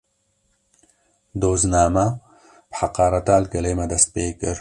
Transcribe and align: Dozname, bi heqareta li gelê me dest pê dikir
Dozname, 1.43 2.05
bi 2.15 2.75
heqareta 2.79 3.35
li 3.41 3.47
gelê 3.53 3.71
me 3.77 3.85
dest 3.91 4.07
pê 4.13 4.23
dikir 4.27 4.49